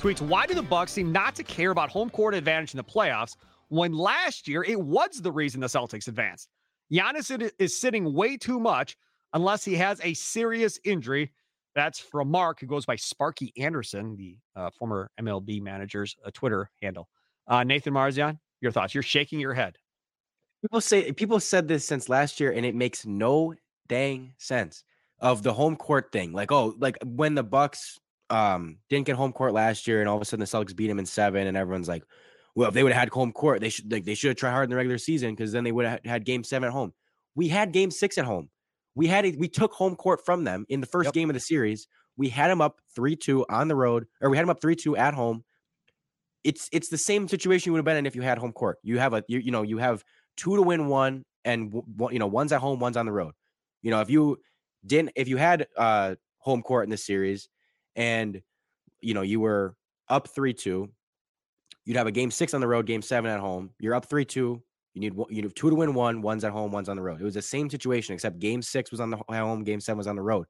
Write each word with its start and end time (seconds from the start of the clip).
tweets, 0.00 0.22
why 0.22 0.46
do 0.46 0.54
the 0.54 0.62
Bucks 0.62 0.92
seem 0.92 1.12
not 1.12 1.34
to 1.34 1.44
care 1.44 1.70
about 1.70 1.90
home 1.90 2.08
court 2.08 2.34
advantage 2.34 2.72
in 2.72 2.78
the 2.78 2.84
playoffs 2.84 3.36
when 3.68 3.92
last 3.92 4.48
year 4.48 4.64
it 4.64 4.80
was 4.80 5.20
the 5.20 5.30
reason 5.30 5.60
the 5.60 5.66
Celtics 5.66 6.08
advanced? 6.08 6.48
Giannis 6.90 7.50
is 7.58 7.76
sitting 7.76 8.14
way 8.14 8.38
too 8.38 8.58
much 8.58 8.96
unless 9.34 9.62
he 9.62 9.74
has 9.74 10.00
a 10.02 10.14
serious 10.14 10.78
injury. 10.84 11.30
That's 11.74 11.98
from 11.98 12.30
Mark, 12.30 12.60
who 12.60 12.66
goes 12.66 12.86
by 12.86 12.96
Sparky 12.96 13.52
Anderson, 13.58 14.16
the 14.16 14.38
uh, 14.56 14.70
former 14.70 15.10
MLB 15.20 15.60
manager's 15.60 16.16
uh, 16.24 16.30
Twitter 16.32 16.70
handle. 16.80 17.06
Uh, 17.46 17.62
Nathan 17.62 17.92
Marzion, 17.92 18.38
your 18.62 18.72
thoughts? 18.72 18.94
You're 18.94 19.02
shaking 19.02 19.38
your 19.38 19.54
head. 19.54 19.76
People 20.62 20.80
say 20.80 21.12
people 21.12 21.40
said 21.40 21.68
this 21.68 21.84
since 21.84 22.08
last 22.08 22.40
year, 22.40 22.52
and 22.52 22.64
it 22.66 22.74
makes 22.74 23.06
no 23.06 23.54
dang 23.88 24.32
sense 24.38 24.82
of 25.20 25.42
the 25.42 25.52
home 25.52 25.76
court 25.76 26.10
thing. 26.10 26.32
Like, 26.32 26.50
oh, 26.50 26.74
like 26.78 26.96
when 27.04 27.34
the 27.34 27.42
Bucks 27.42 27.98
um 28.30 28.78
didn't 28.88 29.06
get 29.06 29.16
home 29.16 29.32
court 29.32 29.52
last 29.52 29.86
year, 29.86 30.00
and 30.00 30.08
all 30.08 30.16
of 30.16 30.22
a 30.22 30.24
sudden 30.24 30.40
the 30.40 30.46
Celtics 30.46 30.74
beat 30.74 30.88
them 30.88 30.98
in 30.98 31.06
seven, 31.06 31.46
and 31.46 31.56
everyone's 31.56 31.88
like, 31.88 32.04
well, 32.54 32.68
if 32.68 32.74
they 32.74 32.82
would 32.82 32.92
have 32.92 33.00
had 33.00 33.08
home 33.10 33.32
court, 33.32 33.60
they 33.60 33.68
should 33.68 33.90
like 33.90 34.04
they 34.04 34.14
should 34.14 34.28
have 34.28 34.36
tried 34.36 34.52
hard 34.52 34.64
in 34.64 34.70
the 34.70 34.76
regular 34.76 34.98
season 34.98 35.34
because 35.34 35.52
then 35.52 35.64
they 35.64 35.72
would 35.72 35.86
have 35.86 36.00
had 36.04 36.24
game 36.24 36.44
seven 36.44 36.66
at 36.66 36.72
home. 36.72 36.92
We 37.34 37.48
had 37.48 37.72
game 37.72 37.90
six 37.90 38.18
at 38.18 38.24
home. 38.24 38.50
We 38.94 39.06
had 39.06 39.24
a, 39.24 39.34
we 39.38 39.48
took 39.48 39.72
home 39.72 39.96
court 39.96 40.24
from 40.24 40.44
them 40.44 40.66
in 40.68 40.80
the 40.80 40.86
first 40.86 41.08
yep. 41.08 41.14
game 41.14 41.30
of 41.30 41.34
the 41.34 41.40
series. 41.40 41.86
We 42.16 42.28
had 42.28 42.50
them 42.50 42.60
up 42.60 42.80
three 42.94 43.16
two 43.16 43.46
on 43.48 43.68
the 43.68 43.76
road, 43.76 44.06
or 44.20 44.30
we 44.30 44.36
had 44.36 44.44
them 44.44 44.50
up 44.50 44.60
three 44.60 44.76
two 44.76 44.96
at 44.96 45.14
home. 45.14 45.44
It's 46.42 46.68
it's 46.72 46.88
the 46.88 46.98
same 46.98 47.28
situation 47.28 47.70
you 47.70 47.72
would 47.72 47.78
have 47.78 47.84
been 47.84 47.96
in 47.96 48.06
if 48.06 48.16
you 48.16 48.22
had 48.22 48.38
home 48.38 48.52
court. 48.52 48.78
You 48.82 48.98
have 48.98 49.14
a 49.14 49.24
you, 49.28 49.38
you 49.38 49.52
know 49.52 49.62
you 49.62 49.78
have 49.78 50.04
two 50.36 50.56
to 50.56 50.62
win 50.62 50.88
one, 50.88 51.24
and 51.44 51.72
you 52.10 52.18
know 52.18 52.26
one's 52.26 52.52
at 52.52 52.60
home, 52.60 52.80
one's 52.80 52.96
on 52.96 53.06
the 53.06 53.12
road. 53.12 53.34
You 53.82 53.90
know 53.90 54.00
if 54.00 54.10
you 54.10 54.38
didn't 54.84 55.12
if 55.14 55.28
you 55.28 55.36
had 55.36 55.66
uh 55.76 56.16
home 56.38 56.62
court 56.62 56.84
in 56.84 56.90
this 56.90 57.04
series 57.04 57.48
and 57.96 58.40
you 59.00 59.14
know 59.14 59.22
you 59.22 59.40
were 59.40 59.74
up 60.08 60.28
3-2 60.28 60.88
you'd 61.84 61.96
have 61.96 62.06
a 62.06 62.12
game 62.12 62.30
6 62.30 62.54
on 62.54 62.60
the 62.60 62.68
road 62.68 62.86
game 62.86 63.02
7 63.02 63.30
at 63.30 63.40
home 63.40 63.70
you're 63.78 63.94
up 63.94 64.08
3-2 64.08 64.60
you 64.94 65.00
need 65.00 65.14
you 65.30 65.42
need 65.42 65.54
two 65.54 65.70
to 65.70 65.76
win 65.76 65.94
one 65.94 66.20
one's 66.20 66.44
at 66.44 66.52
home 66.52 66.72
one's 66.72 66.88
on 66.88 66.96
the 66.96 67.02
road. 67.02 67.20
It 67.20 67.24
was 67.24 67.34
the 67.34 67.42
same 67.42 67.70
situation 67.70 68.14
except 68.14 68.38
game 68.38 68.62
6 68.62 68.90
was 68.90 69.00
on 69.00 69.10
the 69.10 69.16
home 69.28 69.62
game 69.62 69.80
7 69.80 69.96
was 69.96 70.06
on 70.06 70.16
the 70.16 70.22
road. 70.22 70.46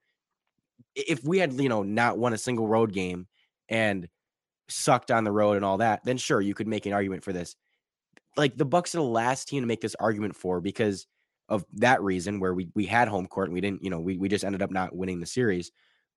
If 0.94 1.22
we 1.24 1.38
had 1.38 1.52
you 1.54 1.68
know 1.68 1.82
not 1.82 2.18
won 2.18 2.32
a 2.32 2.38
single 2.38 2.66
road 2.66 2.92
game 2.92 3.26
and 3.68 4.08
sucked 4.68 5.10
on 5.10 5.24
the 5.24 5.32
road 5.32 5.56
and 5.56 5.64
all 5.64 5.78
that 5.78 6.04
then 6.04 6.16
sure 6.16 6.40
you 6.40 6.54
could 6.54 6.68
make 6.68 6.86
an 6.86 6.92
argument 6.92 7.22
for 7.22 7.32
this. 7.32 7.54
Like 8.36 8.56
the 8.56 8.64
bucks 8.64 8.94
are 8.94 8.98
the 8.98 9.04
last 9.04 9.48
team 9.48 9.62
to 9.62 9.66
make 9.66 9.80
this 9.80 9.96
argument 9.96 10.36
for 10.36 10.60
because 10.60 11.06
of 11.48 11.64
that 11.74 12.02
reason 12.02 12.40
where 12.40 12.54
we 12.54 12.70
we 12.74 12.86
had 12.86 13.08
home 13.08 13.26
court 13.26 13.48
and 13.48 13.54
we 13.54 13.60
didn't 13.60 13.84
you 13.84 13.90
know 13.90 14.00
we, 14.00 14.16
we 14.16 14.28
just 14.28 14.44
ended 14.44 14.62
up 14.62 14.70
not 14.70 14.96
winning 14.96 15.20
the 15.20 15.26
series 15.26 15.70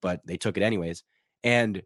but 0.03 0.21
they 0.27 0.37
took 0.37 0.57
it 0.57 0.61
anyways 0.61 1.03
and 1.43 1.81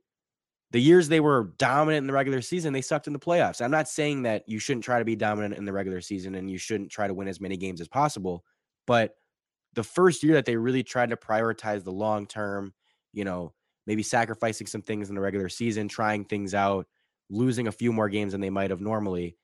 the 0.72 0.82
years 0.82 1.08
they 1.08 1.20
were 1.20 1.54
dominant 1.58 2.04
in 2.04 2.08
the 2.08 2.14
regular 2.14 2.42
season, 2.42 2.74
they 2.74 2.82
sucked 2.82 3.08
in 3.08 3.14
the 3.14 3.20
playoffs. 3.20 3.62
I'm 3.62 3.72
not 3.72 3.88
saying 3.88 4.24
that 4.24 4.44
you 4.48 4.60
shouldn't 4.60 4.84
try 4.84 5.00
to 5.00 5.06
be 5.06 5.16
dominant 5.16 5.56
in 5.56 5.66
the 5.66 5.72
regular 5.72 6.02
season 6.02 6.36
and 6.36 6.52
you 6.52 6.58
shouldn't 6.58 6.92
try 6.92 7.08
to 7.08 7.14
win 7.14 7.28
as 7.28 7.40
many 7.40 7.56
games 7.56 7.80
as 7.80 7.88
possible. 7.88 8.44
But 8.86 9.16
the 9.74 9.84
first 9.84 10.24
year 10.24 10.34
that 10.34 10.46
they 10.46 10.58
really 10.58 10.84
tried 10.84 11.12
to 11.12 11.16
prioritize 11.16 11.84
the 11.84 11.92
long 11.92 12.26
term, 12.26 12.74
you 13.14 13.24
know, 13.24 13.54
maybe 13.86 14.04
sacrificing 14.04 14.68
some 14.68 14.82
things 14.82 15.08
in 15.08 15.16
the 15.16 15.22
regular 15.22 15.48
season, 15.48 15.88
trying 15.88 16.26
things 16.26 16.54
out, 16.54 16.88
losing 17.30 17.68
a 17.68 17.72
few 17.72 17.94
more 17.94 18.10
games 18.10 18.34
than 18.34 18.42
they 18.42 18.50
might 18.50 18.70
have 18.70 18.82
normally, 18.82 19.38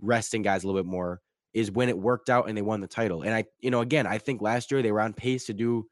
resting 0.00 0.42
guys 0.42 0.64
a 0.64 0.66
little 0.66 0.82
bit 0.82 0.90
more, 0.90 1.20
is 1.52 1.70
when 1.70 1.88
it 1.88 1.96
worked 1.96 2.28
out 2.28 2.48
and 2.48 2.56
they 2.56 2.62
won 2.62 2.80
the 2.80 2.88
title. 2.88 3.22
And 3.22 3.32
I, 3.32 3.44
you 3.60 3.70
know, 3.70 3.80
again, 3.80 4.08
I 4.08 4.18
think 4.18 4.42
last 4.42 4.72
year 4.72 4.82
they 4.82 4.90
were 4.90 5.00
on 5.00 5.12
pace 5.12 5.46
to 5.46 5.54
do 5.54 5.86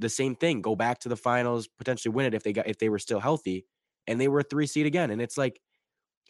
the 0.00 0.08
same 0.08 0.34
thing, 0.34 0.62
go 0.62 0.74
back 0.74 0.98
to 1.00 1.08
the 1.08 1.16
finals, 1.16 1.68
potentially 1.78 2.12
win 2.12 2.26
it 2.26 2.34
if 2.34 2.42
they 2.42 2.52
got 2.52 2.66
if 2.66 2.78
they 2.78 2.88
were 2.88 2.98
still 2.98 3.20
healthy, 3.20 3.66
and 4.06 4.20
they 4.20 4.28
were 4.28 4.40
a 4.40 4.44
three 4.44 4.66
seed 4.66 4.86
again. 4.86 5.10
And 5.10 5.22
it's 5.22 5.38
like, 5.38 5.60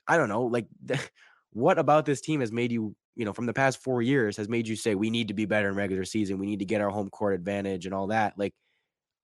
I 0.06 0.16
don't 0.16 0.28
know, 0.28 0.44
like 0.44 0.66
what 1.52 1.78
about 1.78 2.04
this 2.04 2.20
team 2.20 2.40
has 2.40 2.52
made 2.52 2.72
you, 2.72 2.94
you 3.16 3.24
know, 3.24 3.32
from 3.32 3.46
the 3.46 3.52
past 3.52 3.82
four 3.82 4.02
years 4.02 4.36
has 4.36 4.48
made 4.48 4.68
you 4.68 4.76
say 4.76 4.94
we 4.94 5.10
need 5.10 5.28
to 5.28 5.34
be 5.34 5.46
better 5.46 5.68
in 5.68 5.76
regular 5.76 6.04
season, 6.04 6.38
we 6.38 6.46
need 6.46 6.58
to 6.58 6.64
get 6.64 6.80
our 6.80 6.90
home 6.90 7.08
court 7.08 7.34
advantage 7.34 7.86
and 7.86 7.94
all 7.94 8.08
that. 8.08 8.34
Like, 8.36 8.52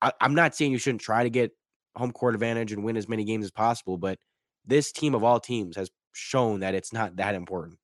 I, 0.00 0.12
I'm 0.20 0.34
not 0.34 0.54
saying 0.54 0.72
you 0.72 0.78
shouldn't 0.78 1.02
try 1.02 1.24
to 1.24 1.30
get 1.30 1.52
home 1.96 2.12
court 2.12 2.34
advantage 2.34 2.72
and 2.72 2.84
win 2.84 2.96
as 2.96 3.08
many 3.08 3.24
games 3.24 3.44
as 3.44 3.50
possible, 3.50 3.98
but 3.98 4.18
this 4.66 4.92
team 4.92 5.14
of 5.14 5.24
all 5.24 5.40
teams 5.40 5.76
has 5.76 5.90
shown 6.12 6.60
that 6.60 6.74
it's 6.74 6.92
not 6.92 7.16
that 7.16 7.34
important. 7.34 7.78